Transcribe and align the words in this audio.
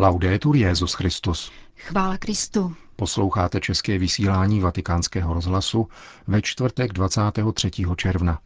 Laudetur 0.00 0.56
Jezus 0.56 0.94
Christus. 0.94 1.52
Chvála 1.76 2.16
Kristu. 2.18 2.74
Posloucháte 2.96 3.60
české 3.60 3.98
vysílání 3.98 4.60
Vatikánského 4.60 5.34
rozhlasu 5.34 5.88
ve 6.26 6.42
čtvrtek 6.42 6.92
23. 6.92 7.70
června. 7.96 8.38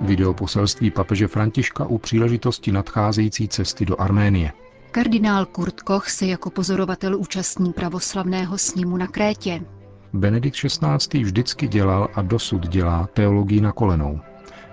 Videoposelství 0.00 0.90
papeže 0.90 1.28
Františka 1.28 1.86
u 1.86 1.98
příležitosti 1.98 2.72
nadcházející 2.72 3.48
cesty 3.48 3.86
do 3.86 4.00
Arménie. 4.00 4.52
Kardinál 4.90 5.46
Kurt 5.46 5.80
Koch 5.80 6.08
se 6.08 6.26
jako 6.26 6.50
pozorovatel 6.50 7.16
účastní 7.16 7.72
pravoslavného 7.72 8.58
sněmu 8.58 8.96
na 8.96 9.06
Krétě. 9.06 9.60
Benedikt 10.12 10.56
XVI. 10.56 11.22
vždycky 11.24 11.68
dělal 11.68 12.08
a 12.14 12.22
dosud 12.22 12.68
dělá 12.68 13.08
teologii 13.14 13.60
na 13.60 13.72
kolenou, 13.72 14.20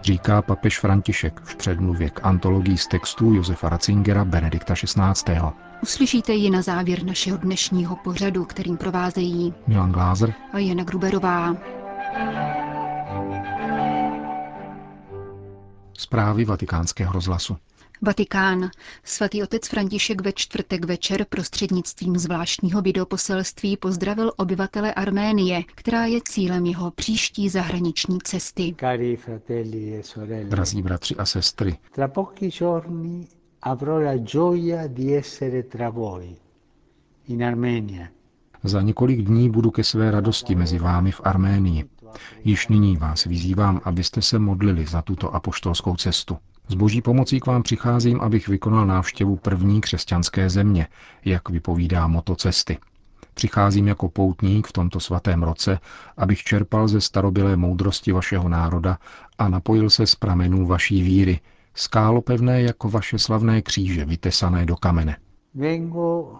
říká 0.02 0.42
papež 0.42 0.80
František 0.80 1.42
v 1.44 1.56
předmluvě 1.56 2.10
k 2.10 2.26
antologii 2.26 2.78
z 2.78 2.88
textů 2.88 3.34
Josefa 3.34 3.70
Ratzingera 3.70 4.26
Benedikta 4.26 4.74
XVI. 4.74 5.40
Uslyšíte 5.84 6.34
ji 6.34 6.50
na 6.50 6.62
závěr 6.62 7.04
našeho 7.04 7.38
dnešního 7.38 7.96
pořadu, 7.96 8.46
kterým 8.46 8.78
provázejí 8.78 9.54
Milan 9.68 9.92
Glázer 9.92 10.34
a 10.54 10.60
Jana 10.60 10.84
Gruberová. 10.84 11.56
Zprávy 15.98 16.46
vatikánského 16.46 17.14
rozhlasu. 17.14 17.58
Vatikán. 18.02 18.70
Svatý 19.04 19.44
otec 19.44 19.68
František 19.68 20.22
ve 20.22 20.34
čtvrtek 20.34 20.86
večer 20.86 21.26
prostřednictvím 21.30 22.18
zvláštního 22.18 22.82
videoposelství 22.82 23.78
pozdravil 23.78 24.32
obyvatele 24.38 24.94
Arménie, 24.94 25.64
která 25.76 26.06
je 26.06 26.20
cílem 26.30 26.66
jeho 26.66 26.92
příští 26.92 27.50
zahraniční 27.50 28.20
cesty. 28.24 28.76
Drazí 30.44 30.82
bratři 30.82 31.16
a 31.16 31.26
sestry, 31.26 31.78
Tra 31.92 32.08
pochi 32.08 32.50
giorni 32.50 33.28
avrò 33.62 34.00
la 34.00 34.18
gioia 34.18 34.88
di 34.88 35.16
essere 35.16 35.64
tra 35.64 35.90
voi, 35.90 36.36
in 37.28 37.44
Armenia. 37.44 38.08
za 38.64 38.82
několik 38.82 39.22
dní 39.22 39.50
budu 39.50 39.72
ke 39.72 39.84
své 39.84 40.12
radosti 40.12 40.56
mezi 40.56 40.80
vámi 40.80 41.12
v 41.12 41.22
Arménii. 41.24 41.90
Již 42.44 42.68
nyní 42.68 42.98
vás 42.98 43.24
vyzývám, 43.24 43.82
abyste 43.84 44.22
se 44.22 44.40
modlili 44.40 44.86
za 44.86 45.02
tuto 45.02 45.36
apoštolskou 45.36 45.96
cestu. 45.96 46.38
S 46.70 46.76
boží 46.76 47.02
pomocí 47.02 47.40
k 47.40 47.46
vám 47.46 47.64
přicházím, 47.64 48.22
abych 48.22 48.48
vykonal 48.48 48.86
návštěvu 48.86 49.36
první 49.36 49.82
křesťanské 49.82 50.50
země, 50.50 50.88
jak 51.26 51.50
vypovídá 51.50 52.08
moto 52.08 52.36
cesty. 52.36 52.78
Přicházím 53.34 53.88
jako 53.88 54.10
poutník 54.10 54.68
v 54.68 54.74
tomto 54.74 55.00
svatém 55.00 55.44
roce, 55.44 55.80
abych 56.18 56.44
čerpal 56.44 56.88
ze 56.88 57.02
starobylé 57.02 57.56
moudrosti 57.56 58.12
vašeho 58.12 58.50
národa 58.50 58.98
a 59.38 59.50
napojil 59.50 59.90
se 59.90 60.08
z 60.08 60.16
pramenů 60.16 60.66
vaší 60.66 61.02
víry, 61.02 61.40
skálopevné 61.74 62.62
jako 62.62 62.90
vaše 62.90 63.20
slavné 63.20 63.62
kříže, 63.62 64.06
vytesané 64.06 64.66
do 64.66 64.76
kamene. 64.76 65.18
Vengo 65.54 66.36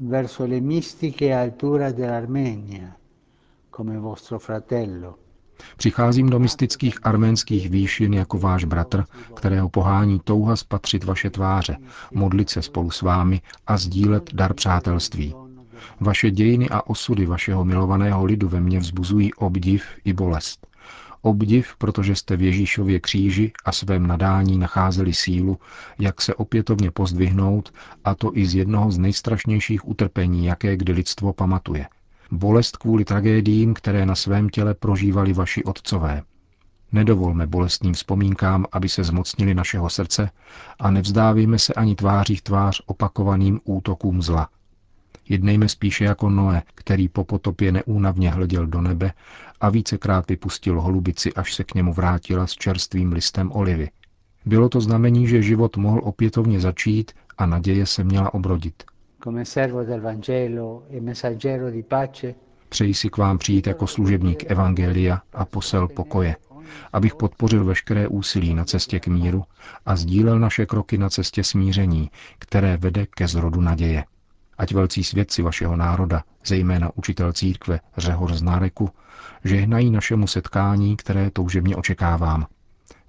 verso 0.00 0.46
le 0.46 0.60
mistiche 0.60 1.36
alture 1.36 1.92
dell'Armenia, 1.92 2.92
come 3.76 3.98
vostro 3.98 4.38
fratello. 4.38 5.25
Přicházím 5.76 6.30
do 6.30 6.38
mystických 6.38 6.98
arménských 7.02 7.70
výšin 7.70 8.14
jako 8.14 8.38
váš 8.38 8.64
bratr, 8.64 9.04
kterého 9.34 9.68
pohání 9.68 10.20
touha 10.24 10.56
spatřit 10.56 11.04
vaše 11.04 11.30
tváře, 11.30 11.76
modlit 12.14 12.50
se 12.50 12.62
spolu 12.62 12.90
s 12.90 13.02
vámi 13.02 13.40
a 13.66 13.76
sdílet 13.76 14.34
dar 14.34 14.54
přátelství. 14.54 15.34
Vaše 16.00 16.30
dějiny 16.30 16.68
a 16.68 16.86
osudy 16.86 17.26
vašeho 17.26 17.64
milovaného 17.64 18.24
lidu 18.24 18.48
ve 18.48 18.60
mně 18.60 18.78
vzbuzují 18.78 19.34
obdiv 19.34 19.84
i 20.04 20.12
bolest. 20.12 20.66
Obdiv, 21.22 21.76
protože 21.78 22.14
jste 22.14 22.36
v 22.36 22.42
Ježíšově 22.42 23.00
kříži 23.00 23.52
a 23.64 23.72
svém 23.72 24.06
nadání 24.06 24.58
nacházeli 24.58 25.14
sílu, 25.14 25.58
jak 25.98 26.22
se 26.22 26.34
opětovně 26.34 26.90
pozdvihnout, 26.90 27.72
a 28.04 28.14
to 28.14 28.36
i 28.36 28.46
z 28.46 28.54
jednoho 28.54 28.90
z 28.90 28.98
nejstrašnějších 28.98 29.88
utrpení, 29.88 30.46
jaké 30.46 30.76
kdy 30.76 30.92
lidstvo 30.92 31.32
pamatuje. 31.32 31.86
Bolest 32.30 32.76
kvůli 32.76 33.04
tragédiím, 33.04 33.74
které 33.74 34.06
na 34.06 34.14
svém 34.14 34.48
těle 34.48 34.74
prožívali 34.74 35.32
vaši 35.32 35.64
otcové. 35.64 36.22
Nedovolme 36.92 37.46
bolestným 37.46 37.94
vzpomínkám, 37.94 38.66
aby 38.72 38.88
se 38.88 39.04
zmocnili 39.04 39.54
našeho 39.54 39.90
srdce 39.90 40.30
a 40.78 40.90
nevzdávíme 40.90 41.58
se 41.58 41.74
ani 41.74 41.94
tváří 41.94 42.36
v 42.36 42.42
tvář 42.42 42.82
opakovaným 42.86 43.60
útokům 43.64 44.22
zla. 44.22 44.48
Jednejme 45.28 45.68
spíše 45.68 46.04
jako 46.04 46.30
Noé, 46.30 46.62
který 46.74 47.08
po 47.08 47.24
potopě 47.24 47.72
neúnavně 47.72 48.30
hleděl 48.30 48.66
do 48.66 48.80
nebe 48.80 49.12
a 49.60 49.70
vícekrát 49.70 50.28
vypustil 50.28 50.80
holubici, 50.80 51.34
až 51.34 51.54
se 51.54 51.64
k 51.64 51.74
němu 51.74 51.92
vrátila 51.92 52.46
s 52.46 52.52
čerstvým 52.52 53.12
listem 53.12 53.52
olivy. 53.52 53.90
Bylo 54.44 54.68
to 54.68 54.80
znamení, 54.80 55.28
že 55.28 55.42
život 55.42 55.76
mohl 55.76 56.00
opětovně 56.04 56.60
začít 56.60 57.12
a 57.38 57.46
naděje 57.46 57.86
se 57.86 58.04
měla 58.04 58.34
obrodit. 58.34 58.82
E 59.26 59.44
Přeji 62.68 62.94
si 62.94 63.10
k 63.10 63.16
vám 63.16 63.38
přijít 63.38 63.66
jako 63.66 63.86
služebník 63.86 64.50
Evangelia 64.50 65.22
a 65.32 65.44
posel 65.44 65.88
pokoje, 65.88 66.36
abych 66.92 67.14
podpořil 67.14 67.64
veškeré 67.64 68.08
úsilí 68.08 68.54
na 68.54 68.64
cestě 68.64 69.00
k 69.00 69.06
míru 69.06 69.44
a 69.86 69.96
sdílel 69.96 70.38
naše 70.38 70.66
kroky 70.66 70.98
na 70.98 71.10
cestě 71.10 71.44
smíření, 71.44 72.10
které 72.38 72.76
vede 72.76 73.06
ke 73.06 73.28
zrodu 73.28 73.60
naděje. 73.60 74.04
Ať 74.58 74.72
velcí 74.72 75.04
svědci 75.04 75.42
vašeho 75.42 75.76
národa, 75.76 76.22
zejména 76.46 76.90
učitel 76.94 77.32
církve 77.32 77.80
Řehor 77.96 78.34
z 78.34 78.42
Náreku, 78.42 78.90
žehnají 79.44 79.90
našemu 79.90 80.26
setkání, 80.26 80.96
které 80.96 81.30
toužebně 81.30 81.76
očekávám. 81.76 82.46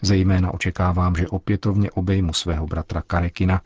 Zejména 0.02 0.54
očekávám, 0.54 1.16
že 1.16 1.28
opětovně 1.28 1.92
obejmu 1.92 2.34
svého 2.34 2.68
bratra 2.68 3.02
Karekina, 3.08 3.62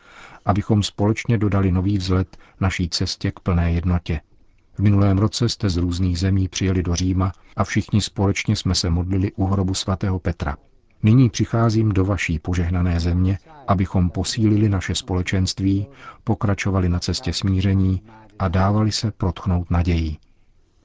abychom 0.46 0.84
společně 0.84 1.38
dodali 1.38 1.72
nový 1.72 1.98
vzhled 1.98 2.38
naší 2.60 2.90
cestě 2.90 3.32
k 3.32 3.40
plné 3.40 3.72
jednotě. 3.72 4.22
V 4.74 4.80
minulém 4.80 5.18
roce 5.18 5.50
jste 5.50 5.70
z 5.70 5.78
různých 5.78 6.20
zemí 6.20 6.48
přijeli 6.48 6.84
do 6.84 6.96
Říma 6.96 7.32
a 7.56 7.64
všichni 7.64 8.02
společně 8.02 8.56
jsme 8.56 8.76
se 8.76 8.90
modlili 8.90 9.32
u 9.32 9.46
hrobu 9.46 9.74
svatého 9.74 10.20
Petra. 10.20 10.58
Nyní 11.04 11.30
přicházím 11.30 11.90
do 11.92 12.06
vaší 12.06 12.40
požehnané 12.40 13.00
země, 13.00 13.38
abychom 13.68 14.10
posílili 14.10 14.70
naše 14.70 14.96
společenství, 14.96 15.88
pokračovali 16.24 16.90
na 16.90 17.00
cestě 17.00 17.34
smíření 17.34 18.02
a 18.40 18.48
dávali 18.48 18.92
se 18.92 19.12
protchnout 19.12 19.72
nadějí. 19.72 20.20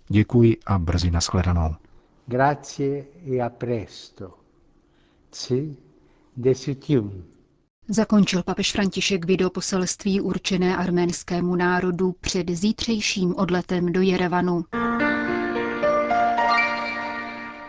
Děkuji 0.08 0.56
a 0.66 0.78
brzy 0.78 1.10
nashledanou. 1.10 1.74
grazie 2.26 3.04
e 3.26 3.40
a 3.40 3.48
presto. 3.50 4.34
Ci 5.32 5.76
desitium. 6.36 7.35
Zakončil 7.88 8.42
papež 8.42 8.72
František 8.72 9.24
videoposelství 9.24 10.20
určené 10.20 10.76
arménskému 10.76 11.56
národu 11.56 12.14
před 12.20 12.50
zítřejším 12.50 13.34
odletem 13.36 13.92
do 13.92 14.00
Jerevanu. 14.00 14.64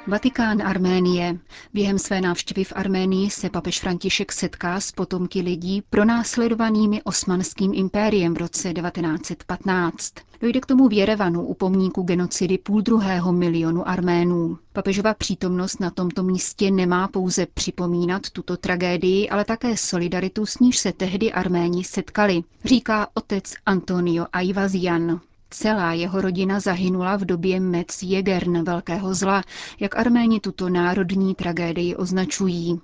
Vatikán 0.09 0.61
Arménie. 0.61 1.37
Během 1.73 1.99
své 1.99 2.21
návštěvy 2.21 2.63
v 2.63 2.73
Arménii 2.75 3.29
se 3.29 3.49
papež 3.49 3.79
František 3.79 4.31
setká 4.31 4.79
s 4.79 4.91
potomky 4.91 5.41
lidí 5.41 5.83
pronásledovanými 5.89 7.03
osmanským 7.03 7.71
impériem 7.73 8.33
v 8.33 8.37
roce 8.37 8.73
1915. 8.73 10.13
Dojde 10.41 10.59
k 10.59 10.65
tomu 10.65 10.87
v 10.87 10.93
Jerevanu 10.93 11.41
u 11.45 11.53
pomníku 11.53 12.01
genocidy 12.03 12.57
půl 12.57 12.81
druhého 12.81 13.33
milionu 13.33 13.87
Arménů. 13.87 14.57
Papežova 14.73 15.13
přítomnost 15.13 15.79
na 15.79 15.89
tomto 15.91 16.23
místě 16.23 16.71
nemá 16.71 17.07
pouze 17.07 17.45
připomínat 17.53 18.29
tuto 18.29 18.57
tragédii, 18.57 19.29
ale 19.29 19.45
také 19.45 19.77
solidaritu, 19.77 20.45
s 20.45 20.59
níž 20.59 20.77
se 20.77 20.91
tehdy 20.93 21.31
Arméni 21.33 21.83
setkali, 21.83 22.43
říká 22.65 23.07
otec 23.13 23.53
Antonio 23.65 24.25
Aivazian. 24.33 25.19
Celá 25.49 25.93
jeho 25.93 26.21
rodina 26.21 26.59
zahynula 26.59 27.15
v 27.15 27.25
době 27.25 27.59
Metz 27.59 28.03
Jägern, 28.03 28.63
velkého 28.63 29.13
zla, 29.13 29.43
jak 29.79 29.97
arméni 29.97 30.39
tuto 30.39 30.69
národní 30.69 31.35
tragédii 31.35 31.95
označují. 31.95 32.79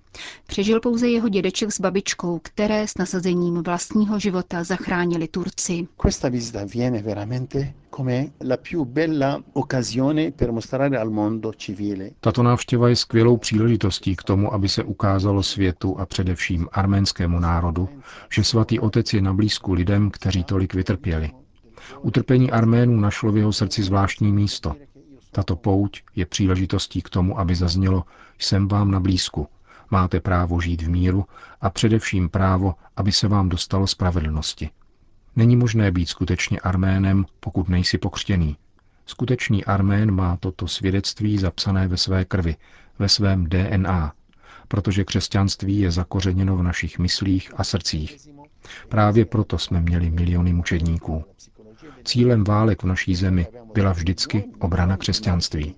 Přežil 0.47 0.79
pouze 0.79 1.09
jeho 1.09 1.29
dědeček 1.29 1.71
s 1.71 1.79
babičkou, 1.79 2.39
které 2.43 2.88
s 2.88 2.97
nasazením 2.97 3.63
vlastního 3.63 4.19
života 4.19 4.63
zachránili 4.63 5.27
Turci. 5.27 5.88
Questa 5.97 6.29
visita 6.29 6.65
viene 6.73 7.01
veramente 7.01 7.73
Tato 12.19 12.43
návštěva 12.43 12.89
je 12.89 12.95
skvělou 12.95 13.38
příležitostí 13.38 14.15
k 14.15 14.23
tomu, 14.23 14.53
aby 14.53 14.69
se 14.69 14.83
ukázalo 14.83 15.43
světu 15.43 15.99
a 15.99 16.05
především 16.05 16.67
arménskému 16.71 17.39
národu, 17.39 17.89
že 18.29 18.43
svatý 18.43 18.79
otec 18.79 19.13
je 19.13 19.21
na 19.21 19.33
blízku 19.33 19.73
lidem, 19.73 20.11
kteří 20.11 20.43
tolik 20.43 20.73
vytrpěli. 20.73 21.42
Utrpení 22.01 22.51
Arménů 22.51 23.00
našlo 23.00 23.31
v 23.31 23.38
jeho 23.38 23.53
srdci 23.53 23.83
zvláštní 23.83 24.31
místo. 24.31 24.75
Tato 25.31 25.56
pouť 25.56 26.01
je 26.15 26.25
příležitostí 26.25 27.01
k 27.01 27.09
tomu, 27.09 27.39
aby 27.39 27.56
zaznělo, 27.56 28.03
jsem 28.39 28.68
vám 28.68 28.91
na 28.91 29.00
blízku, 29.00 29.47
máte 29.91 30.19
právo 30.19 30.62
žít 30.62 30.81
v 30.81 30.89
míru 30.89 31.25
a 31.62 31.69
především 31.69 32.30
právo, 32.30 32.75
aby 32.97 33.12
se 33.12 33.27
vám 33.27 33.50
dostalo 33.50 33.88
spravedlnosti. 33.88 34.69
Není 35.35 35.56
možné 35.56 35.91
být 35.91 36.09
skutečně 36.09 36.59
Arménem, 36.59 37.25
pokud 37.39 37.69
nejsi 37.69 37.97
pokřtěný. 37.97 38.57
Skutečný 39.06 39.65
Armén 39.65 40.12
má 40.12 40.38
toto 40.38 40.68
svědectví 40.68 41.38
zapsané 41.38 41.88
ve 41.88 41.97
své 41.97 42.25
krvi, 42.25 42.56
ve 43.00 43.09
svém 43.09 43.45
DNA, 43.50 44.13
protože 44.68 45.03
křesťanství 45.03 45.79
je 45.79 45.91
zakořeněno 45.91 46.57
v 46.57 46.63
našich 46.63 47.00
myslích 47.00 47.51
a 47.57 47.63
srdcích. 47.63 48.18
Právě 48.89 49.25
proto 49.25 49.57
jsme 49.57 49.81
měli 49.81 50.09
miliony 50.09 50.53
mučedníků. 50.53 51.24
Cílem 52.06 52.44
válek 52.44 52.83
v 52.83 52.85
naší 52.85 53.15
zemi 53.15 53.47
byla 53.74 53.91
vždycky 53.91 54.44
obrana 54.59 54.97
křesťanství. 54.97 55.75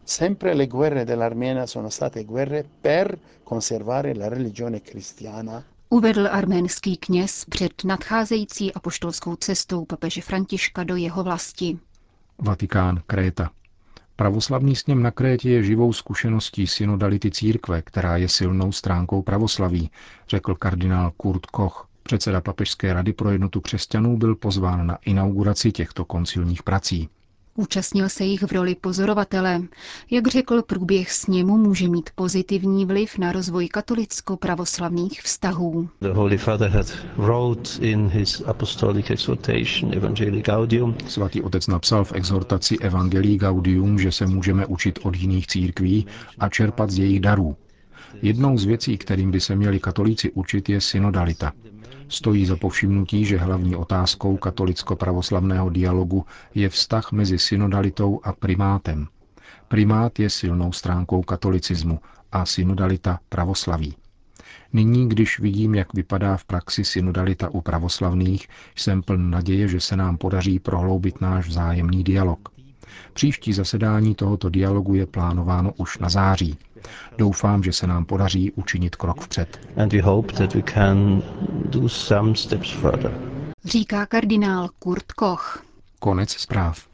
Uvedl 5.90 6.28
arménský 6.32 6.98
kněz 6.98 7.46
před 7.46 7.84
nadcházející 7.84 8.74
apoštolskou 8.74 9.36
cestou 9.36 9.86
papeže 9.86 10.22
Františka 10.22 10.84
do 10.84 10.96
jeho 10.96 11.24
vlasti. 11.24 11.80
Vatikán, 12.40 13.02
Kréta. 13.08 13.50
Pravoslavný 14.16 14.76
sněm 14.76 15.04
na 15.04 15.12
Krétě 15.12 15.50
je 15.50 15.64
živou 15.64 15.94
zkušeností 15.94 16.68
synodality 16.68 17.32
církve, 17.32 17.82
která 17.82 18.18
je 18.18 18.30
silnou 18.30 18.72
stránkou 18.72 19.22
pravoslaví, 19.22 19.92
řekl 20.28 20.56
kardinál 20.56 21.12
Kurt 21.18 21.46
Koch. 21.46 21.90
Předseda 22.08 22.42
Papežské 22.42 22.94
rady 22.94 23.14
pro 23.14 23.32
jednotu 23.32 23.62
křesťanů 23.62 24.18
byl 24.18 24.36
pozván 24.36 24.88
na 24.88 24.96
inauguraci 25.06 25.72
těchto 25.72 26.06
koncilních 26.06 26.64
prací. 26.64 27.10
Účastnil 27.56 28.10
se 28.10 28.24
jich 28.24 28.44
v 28.44 28.52
roli 28.52 28.76
pozorovatele. 28.76 29.62
Jak 30.12 30.28
řekl, 30.28 30.62
průběh 30.62 31.12
sněmu 31.12 31.58
může 31.58 31.88
mít 31.88 32.10
pozitivní 32.16 32.86
vliv 32.86 33.18
na 33.18 33.32
rozvoj 33.32 33.68
katolicko-pravoslavných 33.68 35.22
vztahů. 35.22 35.90
Svatý 41.08 41.42
otec 41.42 41.68
napsal 41.68 42.06
v 42.06 42.14
exhortaci 42.14 42.78
Evangelii 42.80 43.38
Gaudium, 43.38 44.00
že 44.00 44.12
se 44.12 44.26
můžeme 44.28 44.66
učit 44.66 45.00
od 45.04 45.16
jiných 45.16 45.48
církví 45.48 46.08
a 46.40 46.50
čerpat 46.50 46.90
z 46.90 46.98
jejich 47.00 47.20
darů. 47.20 47.56
Jednou 48.22 48.58
z 48.58 48.66
věcí, 48.66 48.98
kterým 48.98 49.32
by 49.32 49.42
se 49.42 49.56
měli 49.56 49.80
katolíci 49.80 50.32
učit, 50.32 50.70
je 50.70 50.82
synodalita. 50.82 51.52
Stojí 52.10 52.46
za 52.46 52.56
povšimnutí, 52.56 53.26
že 53.26 53.38
hlavní 53.38 53.76
otázkou 53.76 54.38
katolicko-pravoslavného 54.38 55.70
dialogu 55.70 56.26
je 56.56 56.70
vztah 56.70 57.12
mezi 57.12 57.40
synodalitou 57.40 58.20
a 58.24 58.34
primátem. 58.34 59.08
Primát 59.68 60.20
je 60.20 60.30
silnou 60.30 60.72
stránkou 60.72 61.22
katolicismu 61.22 62.00
a 62.32 62.46
synodalita 62.46 63.20
pravoslaví. 63.30 63.96
Nyní, 64.74 65.10
když 65.10 65.40
vidím, 65.40 65.76
jak 65.76 65.94
vypadá 65.94 66.38
v 66.38 66.46
praxi 66.46 66.86
synodalita 66.86 67.50
u 67.50 67.62
pravoslavných, 67.62 68.48
jsem 68.76 69.02
pln 69.02 69.30
naděje, 69.30 69.68
že 69.68 69.80
se 69.80 69.96
nám 69.96 70.18
podaří 70.18 70.60
prohloubit 70.60 71.22
náš 71.22 71.48
vzájemný 71.48 72.04
dialog. 72.04 72.55
Příští 73.14 73.54
zasedání 73.54 74.16
tohoto 74.16 74.50
dialogu 74.50 74.94
je 74.96 75.06
plánováno 75.06 75.74
už 75.78 75.98
na 75.98 76.10
září. 76.10 76.58
Doufám, 77.18 77.64
že 77.64 77.74
se 77.74 77.88
nám 77.88 78.06
podaří 78.06 78.52
učinit 78.52 78.96
krok 78.96 79.22
vpřed. 79.22 79.60
Říká 83.66 84.06
kardinál 84.06 84.70
Kurt 84.80 85.12
Koch. 85.12 85.64
Konec 86.00 86.32
zpráv. 86.32 86.88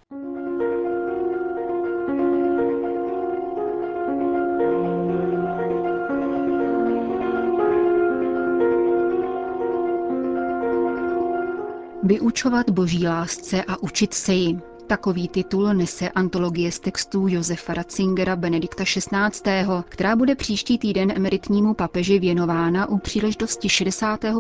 Vyučovat 12.04 12.70
boží 12.70 13.08
lásce 13.08 13.64
a 13.64 13.78
učit 13.84 14.14
se 14.14 14.34
ji. 14.34 14.70
Takový 14.92 15.28
titul 15.28 15.74
nese 15.74 16.10
antologie 16.10 16.72
z 16.72 16.80
textů 16.80 17.28
Josefa 17.28 17.74
Ratzingera 17.74 18.36
Benedikta 18.36 18.84
XVI., 18.84 19.66
která 19.90 20.16
bude 20.16 20.36
příští 20.36 20.78
týden 20.78 21.12
emeritnímu 21.16 21.74
papeži 21.74 22.20
věnována 22.20 22.90
u 22.90 22.98
příležitosti 22.98 23.70
65. 23.70 24.36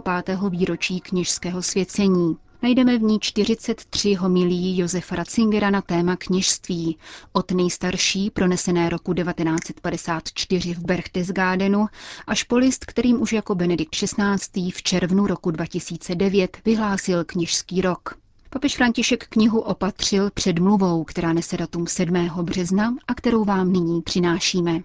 výročí 0.49 0.99
kněžského 0.99 1.61
svěcení. 1.61 2.37
Najdeme 2.63 2.97
v 2.97 3.01
ní 3.01 3.19
43 3.19 4.13
homilí 4.13 4.77
Josefa 4.77 5.15
Ratzingera 5.15 5.69
na 5.69 5.81
téma 5.81 6.15
kněžství, 6.15 6.97
od 7.33 7.51
nejstarší, 7.51 8.29
pronesené 8.29 8.89
roku 8.89 9.13
1954 9.13 10.73
v 10.73 10.79
Berchtesgadenu, 10.79 11.85
až 12.27 12.43
po 12.43 12.57
list, 12.57 12.85
kterým 12.85 13.21
už 13.21 13.33
jako 13.33 13.55
Benedikt 13.55 13.95
XVI. 13.95 14.71
v 14.71 14.83
červnu 14.83 15.27
roku 15.27 15.51
2009 15.51 16.57
vyhlásil 16.65 17.23
kněžský 17.25 17.81
rok. 17.81 18.20
Papež 18.53 18.75
František 18.75 19.27
knihu 19.27 19.59
opatřil 19.59 20.31
předmluvou, 20.33 21.03
která 21.03 21.33
nese 21.33 21.57
datum 21.57 21.87
7. 21.87 22.29
března 22.43 22.95
a 23.07 23.13
kterou 23.13 23.45
vám 23.45 23.73
nyní 23.73 24.01
přinášíme. 24.01 24.81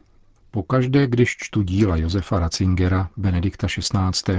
Pokaždé, 0.50 1.06
když 1.06 1.36
čtu 1.36 1.62
díla 1.62 1.96
Josefa 1.96 2.38
Ratzingera, 2.38 3.10
Benedikta 3.16 3.66
XVI., 3.66 4.32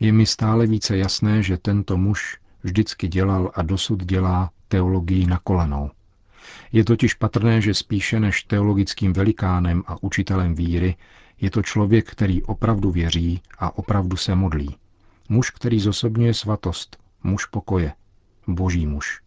je 0.00 0.12
mi 0.12 0.26
stále 0.26 0.66
více 0.66 0.96
jasné, 0.96 1.42
že 1.42 1.56
tento 1.56 1.96
muž 1.96 2.38
vždycky 2.62 3.08
dělal 3.08 3.50
a 3.54 3.62
dosud 3.62 4.04
dělá 4.04 4.50
teologii 4.68 5.26
na 5.26 5.38
kolenou. 5.38 5.90
Je 6.72 6.84
totiž 6.84 7.14
patrné, 7.14 7.60
že 7.60 7.74
spíše 7.74 8.20
než 8.20 8.42
teologickým 8.42 9.12
velikánem 9.12 9.82
a 9.86 10.02
učitelem 10.02 10.54
víry 10.54 10.96
je 11.40 11.50
to 11.50 11.62
člověk, 11.62 12.10
který 12.10 12.42
opravdu 12.42 12.90
věří 12.90 13.42
a 13.58 13.78
opravdu 13.78 14.16
se 14.16 14.34
modlí. 14.34 14.76
Muž, 15.28 15.50
který 15.50 15.80
zosobňuje 15.80 16.34
svatost, 16.34 16.96
muž 17.22 17.46
pokoje, 17.46 17.92
boží 18.48 18.86
muž. 18.86 19.20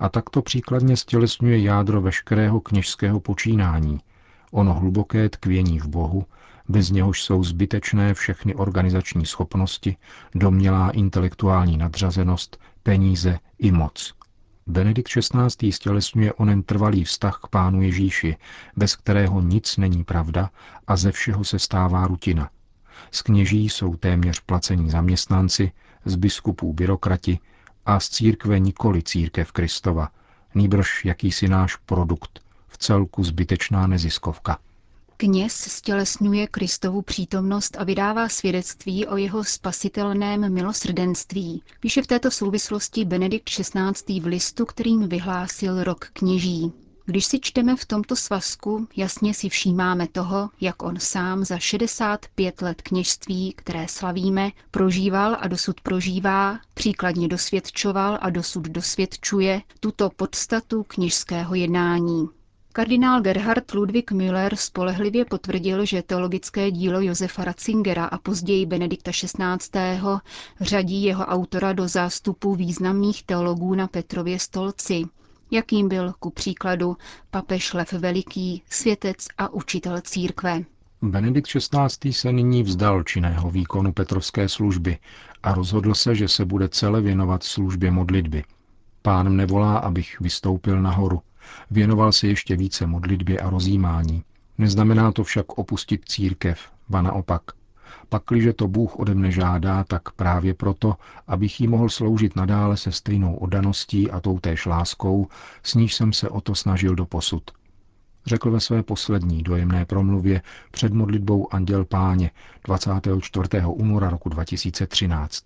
A 0.00 0.08
takto 0.08 0.42
příkladně 0.42 0.96
stělesňuje 0.96 1.62
jádro 1.62 2.00
veškerého 2.00 2.60
kněžského 2.60 3.20
počínání, 3.20 4.00
ono 4.50 4.74
hluboké 4.74 5.28
tkvění 5.28 5.78
v 5.78 5.86
Bohu, 5.86 6.26
bez 6.68 6.90
něhož 6.90 7.22
jsou 7.22 7.44
zbytečné 7.44 8.14
všechny 8.14 8.54
organizační 8.54 9.26
schopnosti, 9.26 9.96
domělá 10.34 10.90
intelektuální 10.90 11.78
nadřazenost, 11.78 12.58
peníze 12.82 13.38
i 13.58 13.72
moc. 13.72 14.14
Benedikt 14.66 15.08
XVI. 15.08 15.72
stělesňuje 15.72 16.32
onen 16.32 16.62
trvalý 16.62 17.04
vztah 17.04 17.40
k 17.44 17.48
Pánu 17.48 17.82
Ježíši, 17.82 18.36
bez 18.76 18.96
kterého 18.96 19.40
nic 19.40 19.76
není 19.76 20.04
pravda 20.04 20.50
a 20.86 20.96
ze 20.96 21.12
všeho 21.12 21.44
se 21.44 21.58
stává 21.58 22.06
rutina. 22.06 22.50
Z 23.10 23.22
kněží 23.22 23.68
jsou 23.68 23.96
téměř 23.96 24.40
placení 24.40 24.90
zaměstnanci, 24.90 25.72
z 26.04 26.16
biskupů 26.16 26.72
byrokrati, 26.72 27.38
a 27.86 28.00
z 28.00 28.08
církve 28.08 28.58
nikoli 28.60 29.02
církev 29.02 29.52
Kristova, 29.52 30.08
nýbrž 30.54 31.04
jakýsi 31.04 31.48
náš 31.48 31.76
produkt, 31.76 32.40
v 32.68 32.78
celku 32.78 33.24
zbytečná 33.24 33.86
neziskovka. 33.86 34.58
Kněz 35.16 35.52
stělesňuje 35.52 36.46
Kristovu 36.46 37.02
přítomnost 37.02 37.76
a 37.78 37.84
vydává 37.84 38.28
svědectví 38.28 39.06
o 39.06 39.16
jeho 39.16 39.44
spasitelném 39.44 40.52
milosrdenství. 40.52 41.62
Píše 41.80 42.02
v 42.02 42.06
této 42.06 42.30
souvislosti 42.30 43.04
Benedikt 43.04 43.50
XVI. 43.50 44.20
v 44.20 44.26
listu, 44.26 44.66
kterým 44.66 45.08
vyhlásil 45.08 45.84
rok 45.84 46.08
kněží. 46.12 46.72
Když 47.04 47.24
si 47.24 47.40
čteme 47.40 47.76
v 47.76 47.84
tomto 47.84 48.16
svazku, 48.16 48.86
jasně 48.96 49.34
si 49.34 49.48
všímáme 49.48 50.08
toho, 50.08 50.50
jak 50.60 50.82
on 50.82 50.98
sám 51.00 51.44
za 51.44 51.58
65 51.58 52.62
let 52.62 52.82
kněžství, 52.82 53.52
které 53.56 53.88
slavíme, 53.88 54.50
prožíval 54.70 55.36
a 55.40 55.48
dosud 55.48 55.80
prožívá, 55.80 56.58
příkladně 56.74 57.28
dosvědčoval 57.28 58.18
a 58.20 58.30
dosud 58.30 58.62
dosvědčuje 58.62 59.62
tuto 59.80 60.10
podstatu 60.16 60.82
kněžského 60.88 61.54
jednání. 61.54 62.28
Kardinál 62.74 63.20
Gerhard 63.20 63.72
Ludwig 63.74 64.12
Müller 64.12 64.56
spolehlivě 64.56 65.24
potvrdil, 65.24 65.84
že 65.84 66.02
teologické 66.02 66.70
dílo 66.70 67.00
Josefa 67.00 67.44
Ratzingera 67.44 68.04
a 68.04 68.18
později 68.18 68.66
Benedikta 68.66 69.10
XVI. 69.10 70.00
řadí 70.60 71.02
jeho 71.02 71.24
autora 71.24 71.72
do 71.72 71.88
zástupu 71.88 72.54
významných 72.54 73.22
teologů 73.22 73.74
na 73.74 73.86
Petrově 73.88 74.38
stolci, 74.38 75.04
jakým 75.52 75.88
byl 75.88 76.12
ku 76.18 76.30
příkladu 76.30 76.96
papež 77.30 77.72
Lev 77.72 77.92
Veliký, 77.92 78.62
světec 78.70 79.26
a 79.38 79.48
učitel 79.48 80.00
církve. 80.00 80.64
Benedikt 81.02 81.48
XVI. 81.48 82.12
se 82.12 82.32
nyní 82.32 82.62
vzdal 82.62 83.02
činného 83.02 83.50
výkonu 83.50 83.92
Petrovské 83.92 84.48
služby 84.48 84.98
a 85.42 85.54
rozhodl 85.54 85.94
se, 85.94 86.14
že 86.14 86.28
se 86.28 86.44
bude 86.44 86.68
celé 86.68 87.00
věnovat 87.00 87.42
službě 87.42 87.90
modlitby. 87.90 88.44
Pán 89.02 89.28
mne 89.30 89.46
volá, 89.46 89.78
abych 89.78 90.20
vystoupil 90.20 90.82
nahoru. 90.82 91.20
Věnoval 91.70 92.12
se 92.12 92.26
ještě 92.26 92.56
více 92.56 92.86
modlitbě 92.86 93.38
a 93.38 93.50
rozjímání. 93.50 94.22
Neznamená 94.58 95.12
to 95.12 95.24
však 95.24 95.58
opustit 95.58 96.08
církev, 96.08 96.72
ba 96.88 97.02
naopak. 97.02 97.42
Pakliže 98.08 98.52
to 98.52 98.68
Bůh 98.68 98.98
ode 98.98 99.14
mne 99.14 99.30
žádá, 99.30 99.84
tak 99.84 100.12
právě 100.12 100.54
proto, 100.54 100.96
abych 101.26 101.60
jí 101.60 101.68
mohl 101.68 101.88
sloužit 101.88 102.36
nadále 102.36 102.76
se 102.76 102.92
stejnou 102.92 103.34
oddaností 103.34 104.10
a 104.10 104.20
toutéž 104.20 104.66
láskou, 104.66 105.28
s 105.62 105.74
níž 105.74 105.94
jsem 105.94 106.12
se 106.12 106.28
o 106.28 106.40
to 106.40 106.54
snažil 106.54 106.94
do 106.94 107.06
posud. 107.06 107.50
Řekl 108.26 108.50
ve 108.50 108.60
své 108.60 108.82
poslední 108.82 109.42
dojemné 109.42 109.84
promluvě 109.84 110.42
před 110.70 110.92
modlitbou 110.92 111.54
Anděl 111.54 111.84
Páně 111.84 112.30
24. 112.64 113.48
února 113.66 114.10
roku 114.10 114.28
2013. 114.28 115.44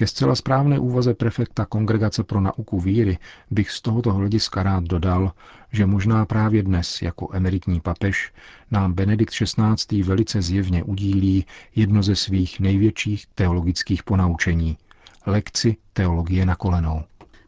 Ke 0.00 0.06
zcela 0.06 0.34
správné 0.34 0.78
úvaze 0.78 1.14
prefekta 1.14 1.66
Kongregace 1.66 2.24
pro 2.24 2.40
nauku 2.40 2.80
víry 2.80 3.18
bych 3.50 3.70
z 3.70 3.80
tohoto 3.80 4.12
hlediska 4.12 4.62
rád 4.62 4.84
dodal, 4.84 5.32
že 5.72 5.86
možná 5.86 6.26
právě 6.26 6.62
dnes, 6.62 7.02
jako 7.02 7.28
emeritní 7.32 7.80
papež, 7.80 8.32
nám 8.70 8.92
Benedikt 8.92 9.34
XVI. 9.34 10.02
velice 10.02 10.42
zjevně 10.42 10.84
udílí 10.84 11.44
jedno 11.76 12.02
ze 12.02 12.16
svých 12.16 12.60
největších 12.60 13.26
teologických 13.34 14.02
ponaučení– 14.02 14.78
lekci 15.26 15.76
teologie 15.92 16.46
na 16.46 16.56
kolenou. 16.56 17.04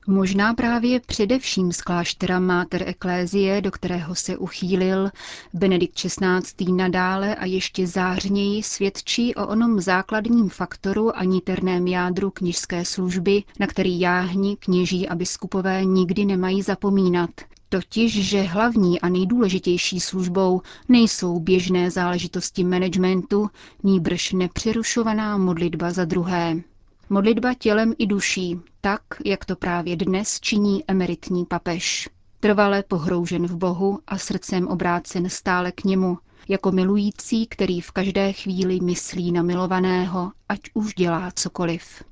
Možná 0.07 0.55
právě 0.55 1.01
především 1.01 1.73
z 1.73 1.83
kláštera 1.83 2.41
Mater 2.41 2.89
Ecclesiae, 2.89 3.61
do 3.61 3.71
kterého 3.71 4.15
se 4.15 4.37
uchýlil, 4.37 5.11
Benedikt 5.55 5.95
XVI. 5.95 6.73
nadále 6.73 7.35
a 7.35 7.45
ještě 7.45 7.87
zářněji 7.87 8.63
svědčí 8.63 9.35
o 9.35 9.47
onom 9.47 9.81
základním 9.81 10.49
faktoru 10.49 11.17
a 11.17 11.25
niterném 11.25 11.87
jádru 11.87 12.31
knižské 12.31 12.85
služby, 12.85 13.43
na 13.61 13.67
který 13.67 14.01
jáhni, 14.01 14.57
kněží 14.57 15.09
a 15.09 15.15
biskupové 15.15 15.85
nikdy 15.85 16.25
nemají 16.25 16.63
zapomínat. 16.63 17.31
Totiž, 17.69 18.29
že 18.29 18.43
hlavní 18.43 19.01
a 19.01 19.09
nejdůležitější 19.09 20.01
službou 20.01 20.63
nejsou 20.89 21.41
běžné 21.41 21.91
záležitosti 21.91 22.65
managementu, 22.65 23.51
níbrž 23.83 24.33
nepřerušovaná 24.33 25.37
modlitba 25.39 25.91
za 25.91 26.05
druhé. 26.05 26.57
Modlitba 27.13 27.55
tělem 27.55 27.95
i 27.99 28.07
duší, 28.07 28.61
tak, 28.81 29.03
jak 29.25 29.45
to 29.45 29.57
právě 29.57 29.97
dnes 29.97 30.41
činí 30.41 30.85
emeritní 30.89 31.45
papež. 31.45 32.09
Trvale 32.41 32.83
pohroužen 32.83 33.47
v 33.47 33.57
Bohu 33.57 33.99
a 34.07 34.19
srdcem 34.19 34.69
obrácen 34.69 35.29
stále 35.29 35.73
k 35.73 35.85
němu, 35.85 36.19
jako 36.49 36.73
milující, 36.73 37.47
který 37.47 37.81
v 37.81 37.91
každé 37.91 38.33
chvíli 38.33 38.81
myslí 38.81 39.33
na 39.33 39.43
milovaného, 39.43 40.33
ať 40.49 40.61
už 40.75 40.95
dělá 40.95 41.31
cokoliv. 41.35 42.05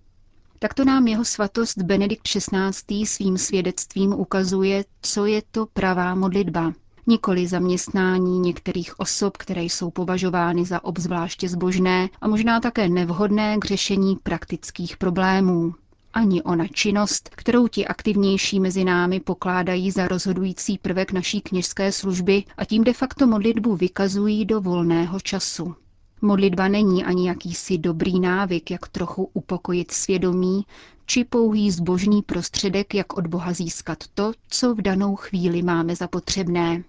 Takto 0.59 0.85
nám 0.85 1.07
jeho 1.07 1.25
svatost 1.25 1.78
Benedikt 1.78 2.28
XVI. 2.28 3.07
svým 3.07 3.38
svědectvím 3.38 4.12
ukazuje, 4.12 4.85
co 5.02 5.26
je 5.26 5.42
to 5.50 5.66
pravá 5.66 6.14
modlitba, 6.14 6.73
nikoli 7.07 7.47
zaměstnání 7.47 8.38
některých 8.38 9.00
osob, 9.00 9.37
které 9.37 9.62
jsou 9.62 9.90
považovány 9.90 10.64
za 10.64 10.85
obzvláště 10.85 11.49
zbožné 11.49 12.09
a 12.21 12.28
možná 12.28 12.61
také 12.61 12.88
nevhodné 12.88 13.59
k 13.59 13.64
řešení 13.64 14.16
praktických 14.16 14.97
problémů. 14.97 15.75
Ani 16.12 16.42
ona 16.42 16.66
činnost, 16.66 17.28
kterou 17.37 17.69
ti 17.69 17.87
aktivnější 17.87 18.61
mezi 18.61 18.85
námi 18.85 19.21
pokládají 19.21 19.90
za 19.90 20.09
rozhodující 20.09 20.78
prvek 20.78 21.12
naší 21.12 21.40
kněžské 21.40 21.92
služby 21.92 22.45
a 22.57 22.64
tím 22.64 22.85
de 22.85 22.92
facto 22.92 23.26
modlitbu 23.26 23.76
vykazují 23.76 24.45
do 24.45 24.61
volného 24.61 25.21
času. 25.21 25.75
Modlitba 26.23 26.69
není 26.69 27.04
ani 27.04 27.28
jakýsi 27.28 27.78
dobrý 27.78 28.21
návyk, 28.21 28.71
jak 28.71 28.88
trochu 28.88 29.30
upokojit 29.33 29.90
svědomí, 29.90 30.64
či 31.10 31.24
pouhý 31.24 31.70
zbožný 31.70 32.22
prostředek, 32.22 32.94
jak 32.94 33.16
od 33.18 33.26
Boha 33.26 33.52
získat 33.52 34.04
to, 34.14 34.32
co 34.48 34.74
v 34.74 34.82
danou 34.82 35.16
chvíli 35.16 35.62
máme 35.62 35.96
za 35.96 36.08
potřebné. 36.08 36.84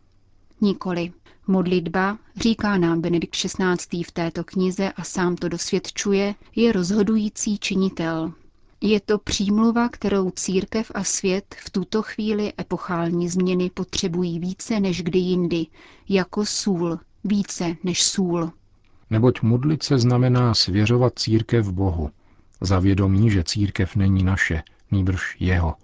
Nikoli. 0.61 1.11
Modlitba, 1.47 2.17
říká 2.35 2.77
nám 2.77 3.01
Benedikt 3.01 3.35
XVI. 3.35 4.03
v 4.03 4.11
této 4.11 4.43
knize 4.43 4.91
a 4.91 5.03
sám 5.03 5.35
to 5.35 5.49
dosvědčuje, 5.49 6.35
je 6.55 6.71
rozhodující 6.71 7.57
činitel. 7.57 8.33
Je 8.81 8.99
to 8.99 9.17
přímluva, 9.17 9.89
kterou 9.89 10.31
církev 10.31 10.91
a 10.95 11.03
svět 11.03 11.55
v 11.65 11.69
tuto 11.69 12.01
chvíli 12.01 12.53
epochální 12.59 13.29
změny 13.29 13.69
potřebují 13.69 14.39
více 14.39 14.79
než 14.79 15.03
kdy 15.03 15.19
jindy, 15.19 15.65
jako 16.09 16.45
sůl, 16.45 16.99
více 17.23 17.75
než 17.83 18.03
sůl. 18.03 18.51
Neboť 19.09 19.41
modlit 19.41 19.83
se 19.83 19.99
znamená 19.99 20.53
svěřovat 20.53 21.19
církev 21.19 21.71
Bohu, 21.71 22.09
za 22.61 22.79
vědomí, 22.79 23.31
že 23.31 23.43
církev 23.43 23.95
není 23.95 24.23
naše, 24.23 24.63
nýbrž 24.91 25.37
jeho. 25.39 25.75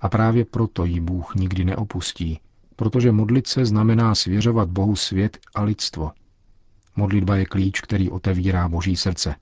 A 0.00 0.08
právě 0.08 0.44
proto 0.44 0.84
ji 0.84 1.00
Bůh 1.00 1.34
nikdy 1.34 1.64
neopustí, 1.64 2.40
protože 2.76 3.12
modlit 3.12 3.46
se 3.46 3.64
znamená 3.64 4.14
svěřovat 4.14 4.68
Bohu 4.68 4.96
svět 4.96 5.38
a 5.54 5.62
lidstvo. 5.62 6.12
Modlitba 6.96 7.36
je 7.36 7.44
klíč, 7.44 7.80
který 7.80 8.10
otevírá 8.10 8.68
Boží 8.68 8.96
srdce. 8.96 9.34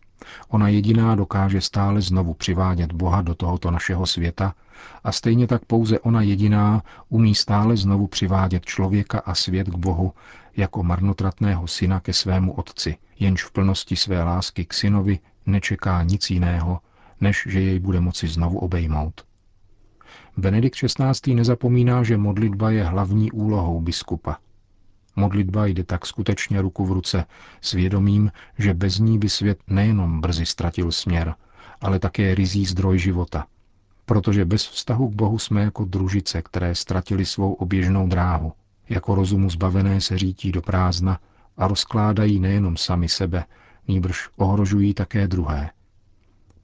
Ona 0.48 0.68
jediná 0.68 1.14
dokáže 1.14 1.60
stále 1.60 2.00
znovu 2.00 2.34
přivádět 2.34 2.92
Boha 2.92 3.22
do 3.22 3.34
tohoto 3.34 3.70
našeho 3.70 4.06
světa 4.06 4.54
a 5.04 5.12
stejně 5.12 5.46
tak 5.46 5.64
pouze 5.64 5.98
ona 6.00 6.22
jediná 6.22 6.82
umí 7.08 7.34
stále 7.34 7.76
znovu 7.76 8.06
přivádět 8.06 8.64
člověka 8.64 9.18
a 9.18 9.34
svět 9.34 9.68
k 9.68 9.74
Bohu 9.74 10.12
jako 10.56 10.82
marnotratného 10.82 11.66
syna 11.66 12.00
ke 12.00 12.12
svému 12.12 12.52
otci, 12.52 12.96
jenž 13.18 13.44
v 13.44 13.52
plnosti 13.52 13.96
své 13.96 14.22
lásky 14.24 14.64
k 14.64 14.74
synovi 14.74 15.18
nečeká 15.48 16.02
nic 16.02 16.30
jiného, 16.30 16.80
než 17.20 17.46
že 17.50 17.60
jej 17.60 17.78
bude 17.78 18.00
moci 18.00 18.28
znovu 18.28 18.58
obejmout. 18.58 19.24
Benedikt 20.36 20.76
XVI. 20.76 21.34
nezapomíná, 21.34 22.02
že 22.02 22.16
modlitba 22.16 22.70
je 22.70 22.84
hlavní 22.84 23.32
úlohou 23.32 23.80
biskupa. 23.80 24.36
Modlitba 25.16 25.66
jde 25.66 25.84
tak 25.84 26.06
skutečně 26.06 26.62
ruku 26.62 26.86
v 26.86 26.92
ruce 26.92 27.24
s 27.60 27.72
vědomím, 27.72 28.32
že 28.58 28.74
bez 28.74 28.98
ní 28.98 29.18
by 29.18 29.28
svět 29.28 29.58
nejenom 29.66 30.20
brzy 30.20 30.46
ztratil 30.46 30.92
směr, 30.92 31.34
ale 31.80 31.98
také 31.98 32.34
rizí 32.34 32.66
zdroj 32.66 32.98
života. 32.98 33.46
Protože 34.04 34.44
bez 34.44 34.66
vztahu 34.68 35.08
k 35.08 35.14
Bohu 35.14 35.38
jsme 35.38 35.62
jako 35.62 35.84
družice, 35.84 36.42
které 36.42 36.74
ztratili 36.74 37.26
svou 37.26 37.52
oběžnou 37.52 38.08
dráhu. 38.08 38.52
Jako 38.88 39.14
rozumu 39.14 39.50
zbavené 39.50 40.00
se 40.00 40.18
řítí 40.18 40.52
do 40.52 40.62
prázdna 40.62 41.18
a 41.56 41.68
rozkládají 41.68 42.40
nejenom 42.40 42.76
sami 42.76 43.08
sebe, 43.08 43.44
nýbrž 43.88 44.28
ohrožují 44.36 44.94
také 44.94 45.28
druhé 45.28 45.70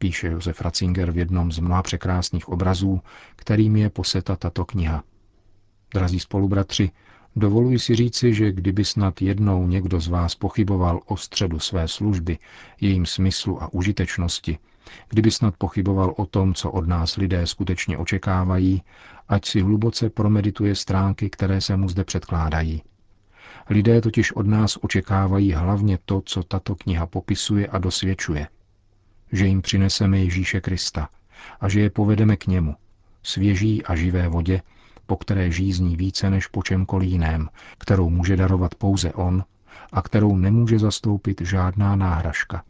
píše 0.04 0.26
Josef 0.26 0.60
Ratzinger 0.60 1.10
v 1.10 1.18
jednom 1.18 1.52
z 1.52 1.58
mnoha 1.58 1.82
překrásných 1.82 2.48
obrazů, 2.48 3.00
kterým 3.36 3.76
je 3.76 3.90
poseta 3.90 4.36
tato 4.36 4.64
kniha. 4.64 5.04
Drazí 5.94 6.20
spolubratři, 6.20 6.90
dovoluji 7.36 7.78
si 7.78 7.94
říci, 7.94 8.34
že 8.34 8.52
kdyby 8.52 8.84
snad 8.84 9.22
jednou 9.22 9.66
někdo 9.66 10.00
z 10.00 10.08
vás 10.08 10.34
pochyboval 10.34 11.00
o 11.06 11.16
středu 11.16 11.58
své 11.58 11.88
služby, 11.88 12.38
jejím 12.80 13.06
smyslu 13.06 13.62
a 13.62 13.72
užitečnosti, 13.74 14.58
kdyby 15.08 15.30
snad 15.30 15.56
pochyboval 15.56 16.14
o 16.16 16.26
tom, 16.26 16.54
co 16.54 16.70
od 16.70 16.88
nás 16.88 17.16
lidé 17.16 17.46
skutečně 17.46 17.98
očekávají, 17.98 18.82
ať 19.28 19.44
si 19.46 19.60
hluboce 19.60 20.10
promedituje 20.10 20.74
stránky, 20.74 21.30
které 21.30 21.60
se 21.60 21.76
mu 21.76 21.88
zde 21.88 22.04
předkládají. 22.04 22.82
Lidé 23.70 24.00
totiž 24.00 24.32
od 24.32 24.46
nás 24.46 24.78
očekávají 24.80 25.52
hlavně 25.52 25.98
to, 26.04 26.22
co 26.26 26.42
tato 26.42 26.74
kniha 26.74 27.06
popisuje 27.06 27.66
a 27.66 27.78
dosvědčuje– 27.78 28.48
že 29.34 29.46
jim 29.46 29.62
přineseme 29.62 30.18
Ježíše 30.18 30.60
Krista 30.60 31.08
a 31.60 31.68
že 31.68 31.80
je 31.80 31.90
povedeme 31.90 32.36
k 32.36 32.46
němu, 32.46 32.74
svěží 33.22 33.84
a 33.84 33.96
živé 33.96 34.28
vodě, 34.28 34.62
po 35.06 35.16
které 35.16 35.50
žízní 35.50 35.96
více 35.96 36.30
než 36.30 36.46
po 36.46 36.62
čemkoliv 36.62 37.10
jiném, 37.10 37.48
kterou 37.78 38.10
může 38.10 38.36
darovat 38.36 38.74
pouze 38.74 39.12
on 39.12 39.44
a 39.92 40.02
kterou 40.02 40.36
nemůže 40.36 40.78
zastoupit 40.78 41.40
žádná 41.40 41.96
náhražka. 41.96 42.64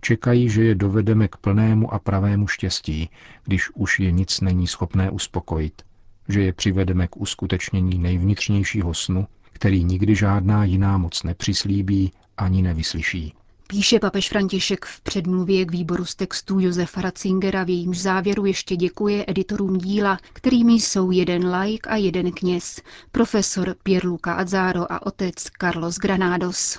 Čekají, 0.00 0.50
že 0.50 0.64
je 0.64 0.74
dovedeme 0.74 1.28
k 1.28 1.36
plnému 1.36 1.94
a 1.94 1.98
pravému 1.98 2.46
štěstí, 2.46 3.10
když 3.44 3.70
už 3.74 4.00
je 4.00 4.10
nic 4.10 4.40
není 4.40 4.66
schopné 4.66 5.10
uspokojit, 5.10 5.82
že 6.28 6.42
je 6.42 6.52
přivedeme 6.52 7.08
k 7.08 7.16
uskutečnění 7.16 7.98
nejvnitřnějšího 7.98 8.94
snu, 8.94 9.26
který 9.54 9.84
nikdy 9.84 10.14
žádná 10.14 10.64
jiná 10.64 10.98
moc 10.98 11.22
nepřislíbí 11.22 12.12
ani 12.36 12.62
nevyslyší. 12.62 13.34
Píše 13.66 14.00
papež 14.00 14.28
František 14.28 14.84
v 14.84 15.00
předmluvě 15.00 15.64
k 15.64 15.70
výboru 15.70 16.04
z 16.04 16.14
textů 16.14 16.60
Josefa 16.60 17.00
Ratzingera, 17.00 17.64
v 17.64 17.68
jejímž 17.68 17.98
závěru 18.00 18.44
ještě 18.44 18.76
děkuje 18.76 19.24
editorům 19.28 19.78
díla, 19.78 20.18
kterými 20.32 20.72
jsou 20.72 21.10
jeden 21.10 21.48
laik 21.50 21.86
a 21.86 21.96
jeden 21.96 22.32
kněz, 22.32 22.80
profesor 23.12 23.76
Pierluca 23.82 24.32
Azzaro 24.32 24.92
a 24.92 25.06
otec 25.06 25.34
Carlos 25.60 25.96
Granados. 25.96 26.78